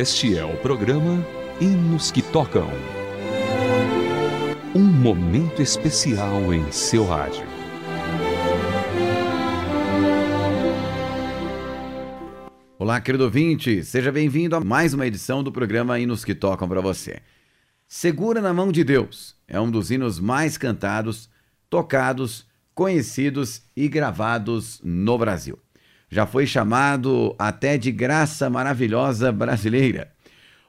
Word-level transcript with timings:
Este 0.00 0.38
é 0.38 0.44
o 0.44 0.56
programa 0.58 1.26
Hinos 1.60 2.12
que 2.12 2.22
Tocam. 2.22 2.70
Um 4.72 4.84
momento 4.84 5.60
especial 5.60 6.54
em 6.54 6.70
seu 6.70 7.04
rádio. 7.04 7.44
Olá, 12.78 13.00
querido 13.00 13.24
ouvinte, 13.24 13.82
seja 13.82 14.12
bem-vindo 14.12 14.54
a 14.54 14.60
mais 14.60 14.94
uma 14.94 15.04
edição 15.04 15.42
do 15.42 15.50
programa 15.50 15.98
Hinos 15.98 16.24
que 16.24 16.32
Tocam 16.32 16.68
para 16.68 16.80
você. 16.80 17.20
Segura 17.88 18.40
na 18.40 18.54
mão 18.54 18.70
de 18.70 18.84
Deus 18.84 19.34
é 19.48 19.60
um 19.60 19.68
dos 19.68 19.90
hinos 19.90 20.20
mais 20.20 20.56
cantados, 20.56 21.28
tocados, 21.68 22.46
conhecidos 22.72 23.62
e 23.76 23.88
gravados 23.88 24.80
no 24.84 25.18
Brasil. 25.18 25.58
Já 26.10 26.26
foi 26.26 26.46
chamado 26.46 27.34
até 27.38 27.76
de 27.76 27.92
graça 27.92 28.48
maravilhosa 28.48 29.30
brasileira. 29.30 30.10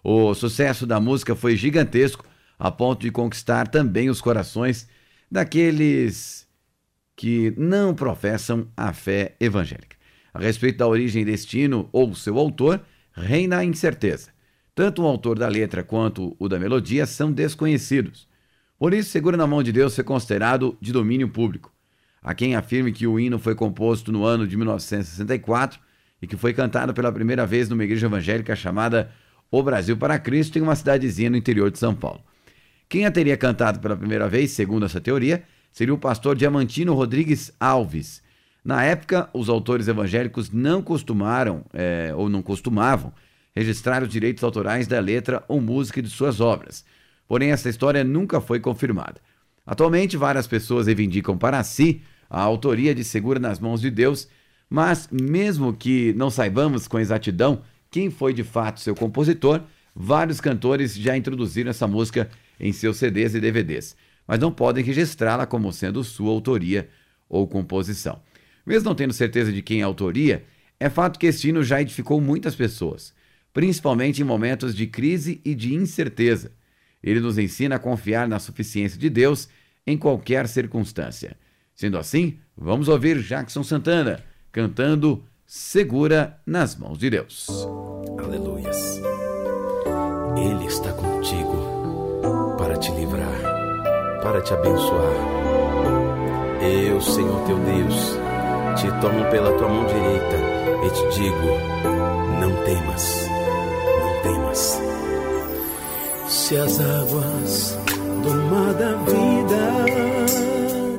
O 0.04 0.34
sucesso 0.34 0.86
da 0.86 1.00
música 1.00 1.36
foi 1.36 1.56
gigantesco, 1.56 2.26
a 2.58 2.70
ponto 2.70 3.02
de 3.02 3.12
conquistar 3.12 3.68
também 3.68 4.10
os 4.10 4.20
corações 4.20 4.88
daqueles 5.32 6.48
que 7.16 7.54
não 7.58 7.94
professam 7.94 8.68
a 8.76 8.94
fé 8.94 9.36
evangélica. 9.40 9.98
A 10.34 10.40
respeito 10.40 10.78
da 10.78 10.88
origem 10.88 11.26
deste 11.26 11.60
hino 11.60 11.90
ou 11.92 12.16
seu 12.16 12.38
autor, 12.38 12.82
reina 13.14 13.58
a 13.58 13.66
incerteza. 13.66 14.30
Tanto 14.74 15.02
o 15.02 15.06
autor 15.06 15.38
da 15.38 15.48
letra 15.48 15.84
quanto 15.84 16.36
o 16.40 16.48
da 16.48 16.60
melodia 16.60 17.06
são 17.06 17.32
desconhecidos. 17.32 18.28
Por 18.78 18.94
isso, 18.94 19.10
Segura 19.10 19.36
na 19.36 19.46
Mão 19.46 19.62
de 19.62 19.74
Deus 19.74 19.94
ser 19.94 20.04
considerado 20.04 20.78
de 20.80 20.94
domínio 20.94 21.28
público. 21.28 21.74
Há 22.22 22.34
quem 22.34 22.56
afirme 22.56 22.92
que 22.92 23.08
o 23.08 23.20
hino 23.20 23.40
foi 23.40 23.56
composto 23.56 24.12
no 24.12 24.24
ano 24.24 24.48
de 24.48 24.58
1964 24.58 25.80
e 26.22 26.28
que 26.28 26.36
foi 26.36 26.54
cantado 26.54 26.94
pela 26.94 27.12
primeira 27.12 27.46
vez 27.46 27.70
numa 27.70 27.84
igreja 27.84 28.08
evangélica 28.08 28.56
chamada 28.56 29.12
O 29.50 29.64
Brasil 29.64 29.96
para 29.96 30.20
Cristo, 30.20 30.58
em 30.58 30.62
uma 30.62 30.76
cidadezinha 30.76 31.30
no 31.30 31.38
interior 31.38 31.72
de 31.72 31.80
São 31.80 31.96
Paulo. 31.96 32.22
Quem 32.88 33.06
a 33.06 33.12
teria 33.12 33.38
cantado 33.38 33.80
pela 33.80 33.96
primeira 33.96 34.28
vez, 34.28 34.52
segundo 34.52 34.86
essa 34.86 35.00
teoria, 35.00 35.44
seria 35.72 35.94
o 35.94 35.98
pastor 35.98 36.36
Diamantino 36.36 36.94
Rodrigues 36.94 37.54
Alves 37.60 38.22
na 38.64 38.84
época, 38.84 39.30
os 39.34 39.50
autores 39.50 39.88
evangélicos 39.88 40.52
não 40.52 40.82
costumaram, 40.82 41.66
é, 41.74 42.14
ou 42.16 42.30
não 42.30 42.42
costumavam, 42.42 43.14
registrar 43.56 44.04
os 44.04 44.10
direitos 44.10 44.44
autorais 44.44 44.88
da 44.88 45.00
letra 45.00 45.44
ou 45.48 45.62
música 45.62 46.02
de 46.02 46.10
suas 46.10 46.40
obras. 46.40 46.86
Porém, 47.28 47.52
essa 47.52 47.70
história 47.70 48.04
nunca 48.04 48.42
foi 48.42 48.60
confirmada. 48.60 49.22
Atualmente, 49.70 50.18
várias 50.18 50.48
pessoas 50.48 50.88
reivindicam 50.88 51.38
para 51.38 51.64
si 51.64 52.02
a 52.28 52.42
autoria 52.42 52.96
de 52.96 53.04
Segura 53.04 53.40
nas 53.40 53.60
Mãos 53.60 53.80
de 53.80 53.92
Deus, 53.92 54.28
mas, 54.68 55.08
mesmo 55.12 55.72
que 55.72 56.12
não 56.14 56.32
saibamos 56.32 56.88
com 56.88 56.98
exatidão 56.98 57.62
quem 57.92 58.10
foi 58.10 58.34
de 58.34 58.44
fato 58.44 58.80
seu 58.80 58.96
compositor, 58.96 59.62
vários 59.96 60.42
cantores 60.42 60.96
já 60.96 61.16
introduziram 61.16 61.70
essa 61.70 61.86
música 61.86 62.32
em 62.60 62.74
seus 62.74 62.98
CDs 62.98 63.36
e 63.36 63.40
DVDs, 63.40 63.96
mas 64.28 64.40
não 64.40 64.52
podem 64.52 64.84
registrá-la 64.84 65.46
como 65.46 65.72
sendo 65.72 66.04
sua 66.04 66.32
autoria 66.32 66.90
ou 67.30 67.48
composição. 67.48 68.20
Mesmo 68.66 68.90
não 68.90 68.96
tendo 68.96 69.14
certeza 69.14 69.54
de 69.54 69.62
quem 69.62 69.82
é 69.82 69.84
a 69.84 69.86
autoria, 69.86 70.46
é 70.80 70.90
fato 70.90 71.20
que 71.20 71.28
este 71.28 71.50
hino 71.50 71.64
já 71.64 71.80
edificou 71.80 72.20
muitas 72.20 72.56
pessoas, 72.56 73.14
principalmente 73.54 74.20
em 74.20 74.26
momentos 74.26 74.76
de 74.76 74.88
crise 74.88 75.40
e 75.46 75.54
de 75.54 75.76
incerteza. 75.76 76.54
Ele 77.04 77.20
nos 77.20 77.38
ensina 77.38 77.76
a 77.76 77.80
confiar 77.80 78.28
na 78.28 78.40
suficiência 78.40 79.00
de 79.00 79.12
Deus 79.12 79.48
em 79.86 79.98
qualquer 79.98 80.48
circunstância. 80.48 81.36
Sendo 81.74 81.98
assim, 81.98 82.38
vamos 82.58 82.88
ouvir 82.88 83.22
Jackson 83.22 83.64
Santana 83.64 84.24
cantando 84.52 85.24
Segura 85.52 86.40
nas 86.46 86.76
mãos 86.76 87.00
de 87.00 87.10
Deus. 87.10 87.48
Aleluias. 88.24 89.02
Ele 90.38 90.66
está 90.68 90.94
contigo 90.94 92.56
para 92.56 92.78
te 92.78 92.92
livrar, 92.92 94.22
para 94.22 94.42
te 94.42 94.54
abençoar. 94.54 95.16
Eu, 96.62 97.02
Senhor 97.02 97.44
teu 97.48 97.58
Deus, 97.58 97.96
te 98.80 98.88
tomo 99.02 99.26
pela 99.32 99.58
tua 99.58 99.68
mão 99.68 99.88
direita 99.88 100.38
e 100.86 100.90
te 100.92 101.20
digo: 101.20 101.48
não 102.40 102.56
temas, 102.64 103.26
não 104.00 104.22
temas. 104.22 104.80
Se 106.28 106.58
as 106.58 106.80
águas 106.80 107.76
do 108.22 108.34
mar 108.52 108.74
da 108.74 108.94
vida 108.96 109.64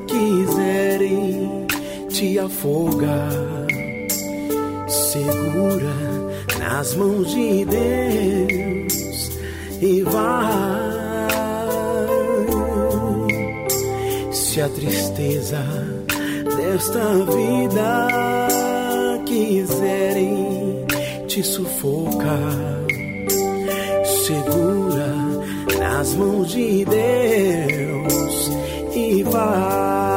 quiserem 0.07 1.67
te 2.09 2.39
afogar, 2.39 3.31
segura 4.87 5.93
nas 6.59 6.95
mãos 6.95 7.31
de 7.31 7.65
Deus 7.65 9.31
e 9.81 10.01
vai. 10.03 10.81
Se 14.31 14.61
a 14.61 14.69
tristeza 14.69 15.63
desta 16.57 17.07
vida 17.25 18.07
quiserem 19.25 20.85
te 21.27 21.41
sufocar, 21.41 22.85
segura 24.25 24.80
nas 26.01 26.15
mãos 26.15 26.49
de 26.49 26.83
Deus 26.83 28.51
e 28.95 29.21
vai. 29.21 30.10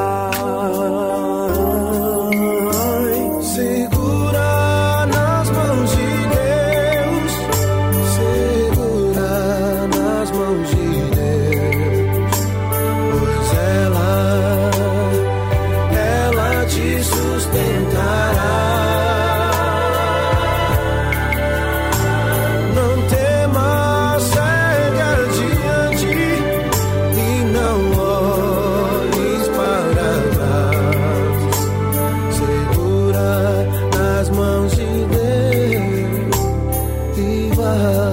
love. 37.77 38.04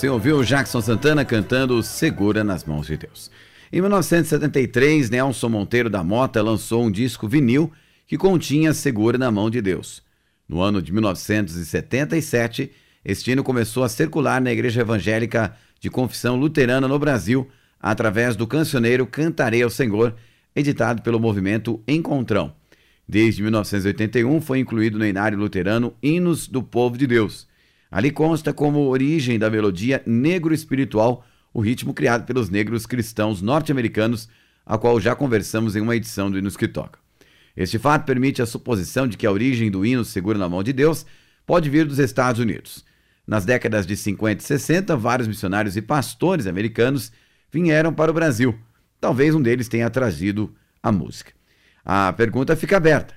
Você 0.00 0.08
ouviu 0.08 0.42
Jackson 0.42 0.80
Santana 0.80 1.26
cantando 1.26 1.82
Segura 1.82 2.42
nas 2.42 2.64
Mãos 2.64 2.86
de 2.86 2.96
Deus. 2.96 3.30
Em 3.70 3.82
1973, 3.82 5.10
Nelson 5.10 5.50
Monteiro 5.50 5.90
da 5.90 6.02
Mota 6.02 6.40
lançou 6.40 6.84
um 6.84 6.90
disco 6.90 7.28
vinil 7.28 7.70
que 8.06 8.16
continha 8.16 8.72
Segura 8.72 9.18
na 9.18 9.30
Mão 9.30 9.50
de 9.50 9.60
Deus. 9.60 10.02
No 10.48 10.62
ano 10.62 10.80
de 10.80 10.90
1977, 10.90 12.72
este 13.04 13.30
hino 13.30 13.44
começou 13.44 13.84
a 13.84 13.90
circular 13.90 14.40
na 14.40 14.50
igreja 14.50 14.80
evangélica 14.80 15.54
de 15.78 15.90
confissão 15.90 16.34
luterana 16.34 16.88
no 16.88 16.98
Brasil, 16.98 17.46
através 17.78 18.34
do 18.34 18.46
cancioneiro 18.46 19.04
Cantarei 19.04 19.62
ao 19.62 19.68
Senhor, 19.68 20.14
editado 20.56 21.02
pelo 21.02 21.20
movimento 21.20 21.78
Encontrão. 21.86 22.54
Desde 23.06 23.42
1981 23.42 24.40
foi 24.40 24.60
incluído 24.60 24.98
no 24.98 25.04
Inário 25.04 25.36
Luterano 25.36 25.92
Hinos 26.02 26.48
do 26.48 26.62
Povo 26.62 26.96
de 26.96 27.06
Deus. 27.06 27.49
Ali 27.90 28.10
consta 28.10 28.52
como 28.52 28.88
origem 28.88 29.38
da 29.38 29.50
melodia 29.50 30.02
negro 30.06 30.54
espiritual, 30.54 31.24
o 31.52 31.60
ritmo 31.60 31.92
criado 31.92 32.24
pelos 32.24 32.48
negros 32.48 32.86
cristãos 32.86 33.42
norte-americanos, 33.42 34.28
a 34.64 34.78
qual 34.78 35.00
já 35.00 35.16
conversamos 35.16 35.74
em 35.74 35.80
uma 35.80 35.96
edição 35.96 36.30
do 36.30 36.38
Hinos 36.38 36.56
que 36.56 36.68
Toca. 36.68 37.00
Este 37.56 37.78
fato 37.78 38.04
permite 38.04 38.40
a 38.40 38.46
suposição 38.46 39.08
de 39.08 39.16
que 39.16 39.26
a 39.26 39.32
origem 39.32 39.70
do 39.70 39.84
hino 39.84 40.04
Seguro 40.04 40.38
na 40.38 40.48
Mão 40.48 40.62
de 40.62 40.72
Deus 40.72 41.04
pode 41.44 41.68
vir 41.68 41.84
dos 41.84 41.98
Estados 41.98 42.40
Unidos. 42.40 42.84
Nas 43.26 43.44
décadas 43.44 43.86
de 43.86 43.96
50 43.96 44.42
e 44.42 44.46
60, 44.46 44.96
vários 44.96 45.26
missionários 45.26 45.76
e 45.76 45.82
pastores 45.82 46.46
americanos 46.46 47.10
vieram 47.52 47.92
para 47.92 48.10
o 48.10 48.14
Brasil. 48.14 48.56
Talvez 49.00 49.34
um 49.34 49.42
deles 49.42 49.68
tenha 49.68 49.90
trazido 49.90 50.54
a 50.82 50.92
música. 50.92 51.32
A 51.84 52.12
pergunta 52.12 52.54
fica 52.54 52.76
aberta. 52.76 53.14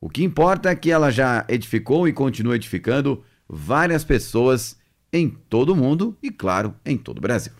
O 0.00 0.08
que 0.08 0.22
importa 0.22 0.70
é 0.70 0.74
que 0.74 0.90
ela 0.90 1.10
já 1.10 1.44
edificou 1.48 2.06
e 2.06 2.12
continua 2.12 2.56
edificando 2.56 3.24
várias 3.50 4.04
pessoas 4.04 4.78
em 5.12 5.28
todo 5.28 5.72
o 5.72 5.76
mundo 5.76 6.16
e, 6.22 6.30
claro, 6.30 6.74
em 6.86 6.96
todo 6.96 7.18
o 7.18 7.20
Brasil. 7.20 7.52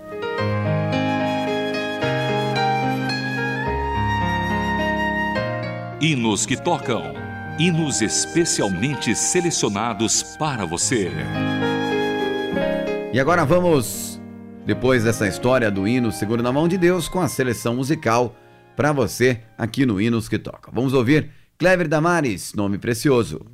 Hinos 6.01 6.47
que 6.47 6.57
tocam. 6.57 7.03
Hinos 7.59 8.01
especialmente 8.01 9.15
selecionados 9.15 10.23
para 10.39 10.65
você. 10.65 11.11
E 13.13 13.19
agora 13.21 13.45
vamos, 13.45 14.23
depois 14.65 15.05
dessa 15.05 15.27
história 15.27 15.71
do 15.71 15.87
hino 15.87 16.13
Seguro 16.13 16.43
na 16.43 16.53
Mão 16.53 16.69
de 16.69 16.79
Deus, 16.79 17.09
com 17.09 17.21
a 17.21 17.29
seleção 17.29 17.75
musical 17.75 18.35
para 18.77 18.93
você 18.93 19.41
aqui 19.59 19.85
no 19.85 20.01
Hinos 20.01 20.29
que 20.29 20.39
Tocam. 20.39 20.73
Vamos 20.73 20.95
ouvir 20.95 21.31
Clever 21.59 21.87
Damares, 21.87 22.55
nome 22.55 22.79
precioso. 22.79 23.45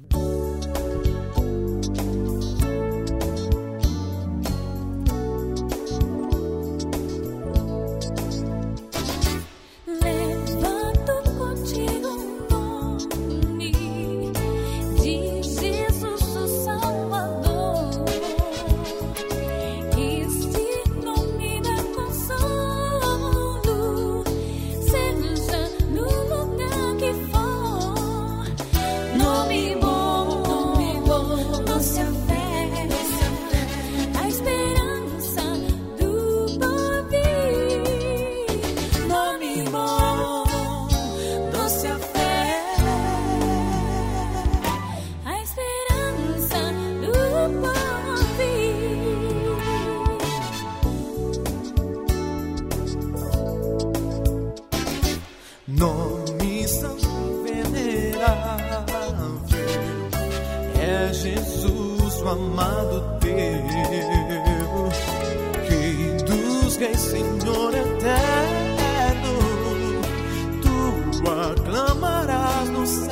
clamarás 71.55 72.69
no 72.71 72.87
céu. 72.87 73.07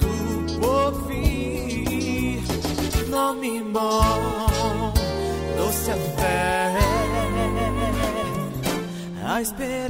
do 0.00 0.60
povo, 0.60 1.10
Nome 3.08 3.62
bom, 3.64 4.92
doce 5.56 5.90
a 5.90 5.96
fé, 5.96 6.76
a 9.24 9.42
esperança. 9.42 9.89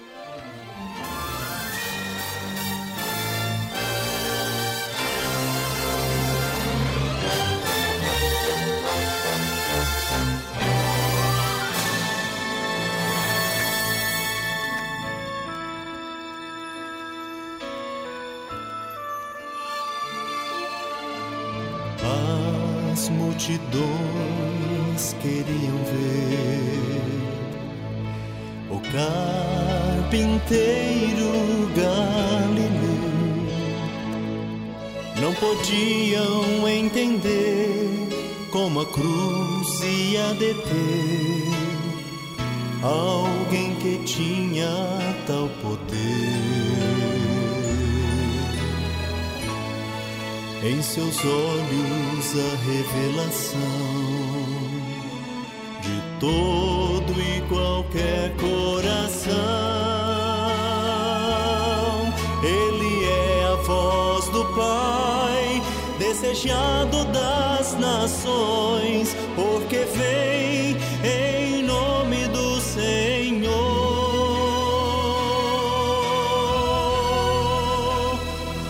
Não 35.21 35.33
podiam 35.35 36.67
entender 36.67 38.09
como 38.51 38.81
a 38.81 38.85
cruz 38.87 39.81
ia 39.81 40.33
deter 40.33 41.51
alguém 42.81 43.75
que 43.75 43.99
tinha 44.03 44.65
tal 45.27 45.47
poder. 45.61 46.01
Em 50.63 50.81
seus 50.81 51.23
olhos 51.23 52.35
a 52.35 52.55
revelação 52.65 54.21
todo 56.19 57.13
e 57.19 57.41
qualquer 57.47 58.35
coração. 58.37 59.80
desejado 66.21 67.03
das 67.05 67.75
nações, 67.79 69.15
porque 69.35 69.87
vem 69.95 70.77
em 71.03 71.63
nome 71.63 72.27
do 72.27 72.61
Senhor. 72.61 73.51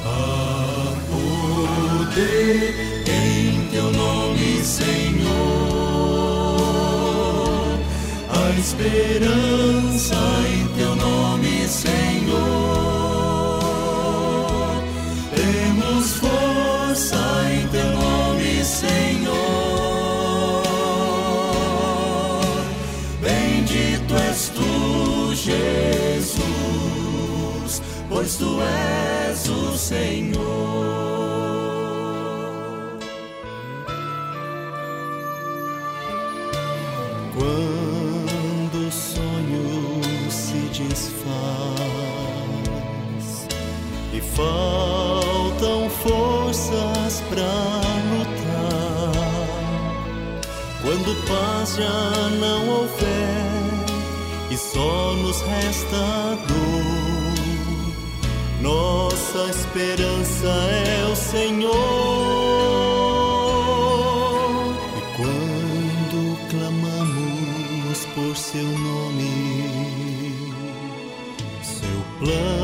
A 0.05 0.95
poder 2.05 3.03
em 3.09 3.67
teu 3.69 3.91
nome, 3.91 4.63
Senhor, 4.63 5.27
a 8.29 8.49
esperança 8.57 10.15
em 10.47 10.67
teu 10.77 10.95
nome, 10.95 11.67
Senhor. 11.67 12.91
temos 15.35 16.13
força 16.13 17.40
tu 28.41 28.57
és 28.59 29.47
o 29.49 29.77
Senhor. 29.77 30.41
Quando 37.37 38.87
o 38.87 38.91
sonho 38.91 40.01
se 40.31 40.57
desfaz 40.73 41.21
e 44.11 44.21
faltam 44.21 45.87
forças 46.03 47.21
para 47.29 47.53
lutar, 48.11 49.11
quando 50.81 51.15
paz 51.27 51.75
já 51.75 52.29
não 52.39 52.69
houver 52.69 53.51
e 54.49 54.57
só 54.57 55.13
nos 55.13 55.41
resta 55.41 56.37
dor 56.47 57.10
nossa 58.61 59.49
esperança 59.49 60.47
é 60.47 61.05
o 61.11 61.15
Senhor. 61.15 61.71
E 64.97 65.01
quando 65.17 66.37
clamamos 66.49 68.05
por 68.13 68.37
seu 68.37 68.63
nome, 68.63 69.31
seu 71.63 72.03
plano 72.19 72.60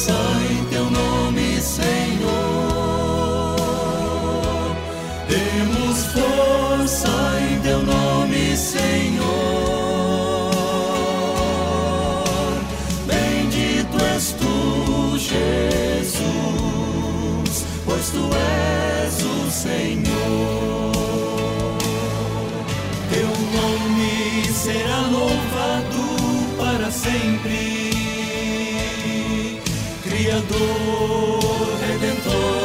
sun. 0.00 0.39
Criador, 30.20 31.40
Redentor. 31.80 32.59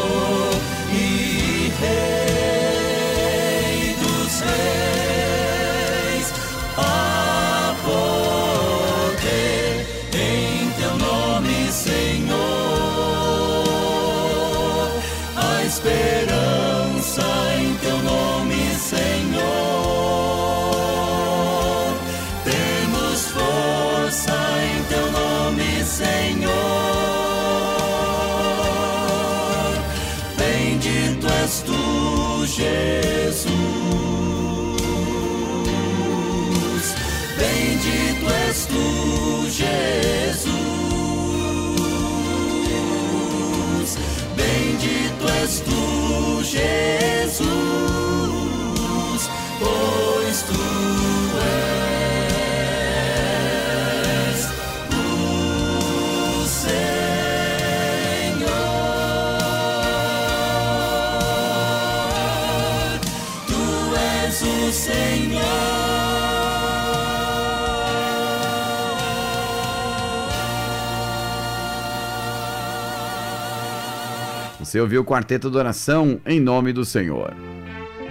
Você 74.76 74.82
ouviu 74.82 75.04
o 75.04 75.06
quarteto 75.06 75.50
de 75.50 75.56
oração 75.56 76.20
em 76.26 76.38
nome 76.38 76.74
do 76.74 76.84
Senhor. 76.84 77.34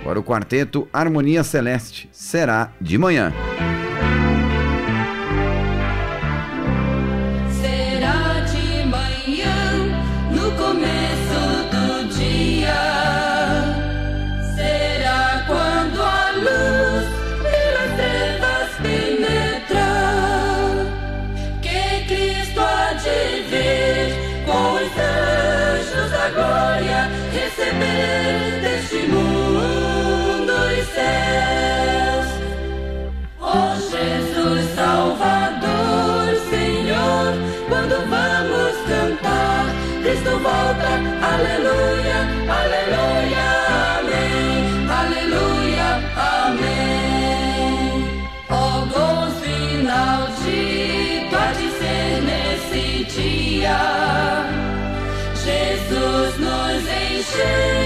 Agora 0.01 0.19
o 0.19 0.25
quarteto 0.25 0.89
Harmonia 0.91 1.45
Celeste 1.45 2.09
será 2.11 2.73
de 2.81 2.97
manhã. 2.97 3.35
volta. 40.45 40.93
Aleluia, 41.33 42.19
aleluia, 42.61 43.47
amém. 43.97 44.61
Aleluia, 45.01 45.89
amém. 46.43 47.93
Oh, 48.51 48.55
Algum 48.55 49.19
sinal 49.41 50.21
de 50.43 50.61
há 51.35 51.47
de 51.59 51.69
ser 51.79 52.11
nesse 52.29 52.85
dia. 53.15 53.81
Jesus 55.45 56.33
nos 56.39 56.83
encheu. 57.03 57.84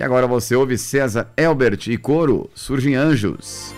E 0.00 0.02
agora 0.02 0.26
você 0.26 0.56
ouve 0.56 0.78
César 0.78 1.30
Elbert 1.36 1.88
e 1.88 1.98
coro 1.98 2.48
Surgem 2.54 2.94
Anjos. 2.94 3.74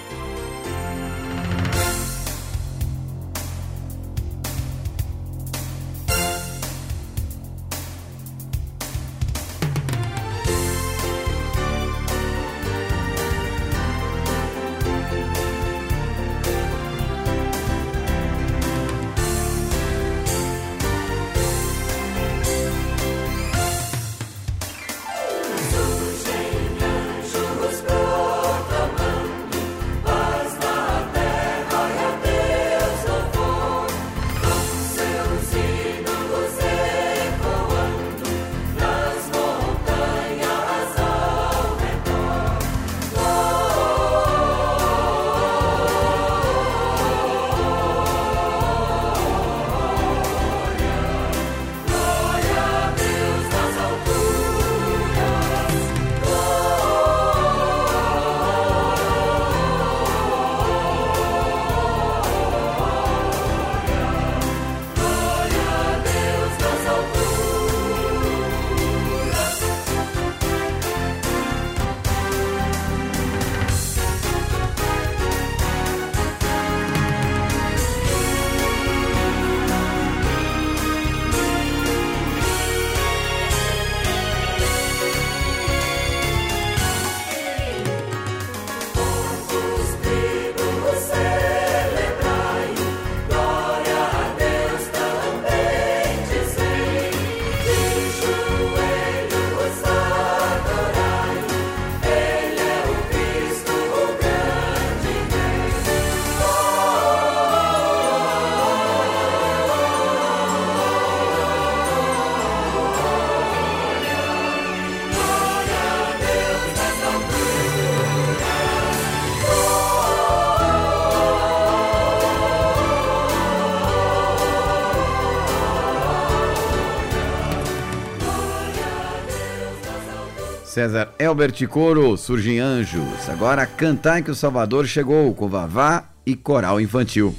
César 130.83 131.12
Elbert 131.16 131.64
Coro, 131.68 132.16
Surgem 132.16 132.59
Anjos. 132.59 133.29
Agora 133.29 133.64
cantar 133.64 134.21
que 134.21 134.33
o 134.33 134.35
Salvador 134.35 134.85
chegou 134.85 135.33
com 135.33 135.47
Vavá 135.47 136.09
e 136.27 136.35
Coral 136.35 136.81
Infantil. 136.81 137.33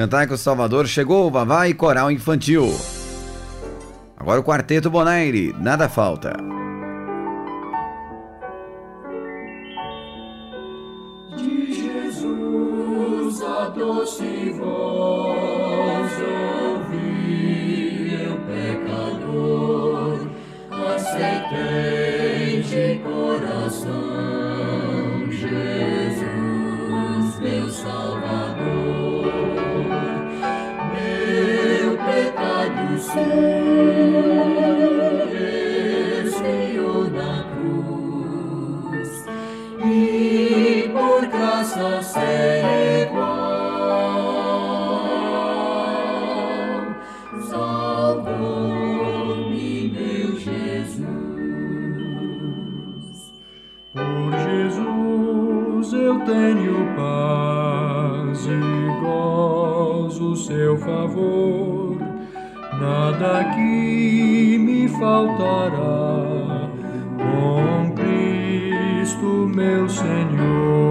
Cantar 0.00 0.26
com 0.26 0.32
o 0.32 0.38
Salvador 0.38 0.86
chegou 0.86 1.26
o 1.26 1.30
Vavá 1.30 1.68
e 1.68 1.74
Coral 1.74 2.10
Infantil. 2.10 2.74
Agora 4.16 4.40
o 4.40 4.42
Quarteto 4.42 4.88
Bonaire, 4.88 5.54
nada 5.60 5.90
falta. 5.90 6.32
De 11.36 11.74
Jesus 11.74 13.42
a 13.42 13.68
doce 13.68 14.54
voz 14.58 16.12
ouvi 16.72 18.14
eu 18.24 18.40
pecador, 18.46 20.18
aceitei 20.96 22.62
de 22.62 23.00
coração 23.00 24.09
Nada 63.10 63.40
aqui 63.40 64.56
me 64.56 64.86
faltará. 64.86 66.70
Com 67.18 67.92
Cristo, 67.96 69.50
meu 69.52 69.88
Senhor. 69.88 70.89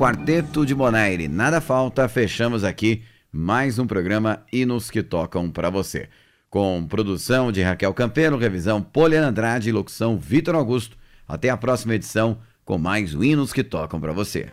Quarteto 0.00 0.64
de 0.64 0.74
Bonaire, 0.74 1.28
nada 1.28 1.60
falta, 1.60 2.08
fechamos 2.08 2.64
aqui 2.64 3.02
mais 3.30 3.78
um 3.78 3.86
programa 3.86 4.42
Hinos 4.50 4.90
que 4.90 5.02
Tocam 5.02 5.50
para 5.50 5.68
você. 5.68 6.08
Com 6.48 6.86
produção 6.88 7.52
de 7.52 7.60
Raquel 7.60 7.92
Campelo, 7.92 8.38
revisão 8.38 8.80
Poliana 8.80 9.28
Andrade 9.28 9.68
e 9.68 9.72
locução 9.72 10.16
Vitor 10.16 10.54
Augusto. 10.54 10.96
Até 11.28 11.50
a 11.50 11.56
próxima 11.58 11.96
edição 11.96 12.38
com 12.64 12.78
mais 12.78 13.12
Hinos 13.12 13.52
que 13.52 13.62
Tocam 13.62 14.00
para 14.00 14.14
você. 14.14 14.48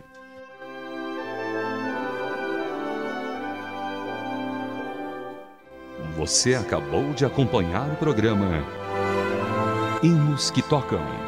Você 6.18 6.56
acabou 6.56 7.14
de 7.14 7.24
acompanhar 7.24 7.90
o 7.90 7.96
programa 7.96 8.62
Hinos 10.02 10.50
que 10.50 10.60
Tocam. 10.60 11.27